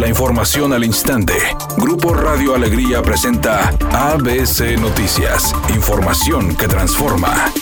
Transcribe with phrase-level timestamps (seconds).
[0.00, 1.34] La información al instante.
[1.76, 5.54] Grupo Radio Alegría presenta ABC Noticias.
[5.74, 7.52] Información que transforma.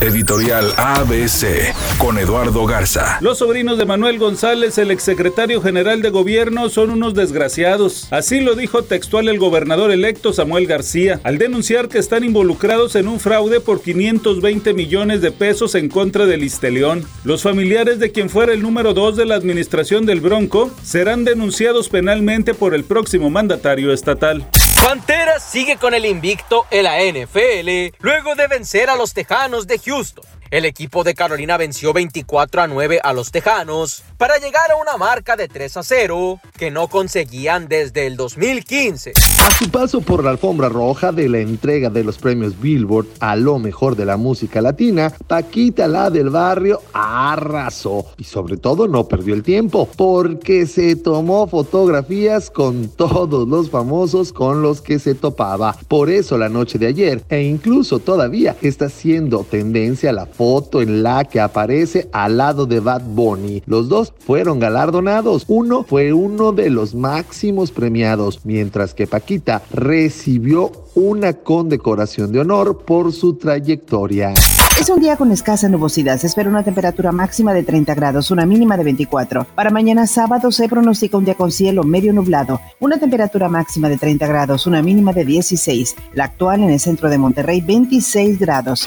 [0.00, 3.18] Editorial ABC con Eduardo Garza.
[3.20, 8.06] Los sobrinos de Manuel González, el exsecretario general de gobierno, son unos desgraciados.
[8.12, 13.08] Así lo dijo textual el gobernador electo Samuel García, al denunciar que están involucrados en
[13.08, 17.04] un fraude por 520 millones de pesos en contra del Isteleón.
[17.24, 21.88] Los familiares de quien fuera el número 2 de la administración del Bronco serán denunciados
[21.88, 24.47] penalmente por el próximo mandatario estatal.
[24.82, 29.78] Panteras sigue con el invicto en la NFL luego de vencer a los Tejanos de
[29.78, 30.24] Houston.
[30.50, 34.96] El equipo de Carolina venció 24 a 9 a los Tejanos para llegar a una
[34.96, 39.12] marca de 3 a 0 que no conseguían desde el 2015.
[39.46, 43.36] A su paso por la alfombra roja de la entrega de los premios Billboard a
[43.36, 49.06] lo mejor de la música latina, Paquita la del barrio arrasó y sobre todo no
[49.06, 55.14] perdió el tiempo porque se tomó fotografías con todos los famosos con los que se
[55.14, 55.76] topaba.
[55.88, 61.02] Por eso la noche de ayer e incluso todavía está siendo tendencia la foto en
[61.02, 63.64] la que aparece al lado de Bad Bunny.
[63.66, 65.44] Los dos fueron galardonados.
[65.48, 72.84] Uno fue uno de los máximos premiados, mientras que Paquita recibió una condecoración de honor
[72.84, 74.32] por su trayectoria.
[74.80, 76.18] Es un día con escasa nubosidad.
[76.18, 79.44] Se espera una temperatura máxima de 30 grados, una mínima de 24.
[79.56, 83.98] Para mañana sábado se pronostica un día con cielo medio nublado, una temperatura máxima de
[83.98, 85.96] 30 grados, una mínima de 16.
[86.14, 88.86] La actual en el centro de Monterrey, 26 grados.